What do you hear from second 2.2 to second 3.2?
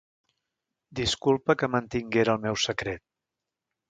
el meu secret.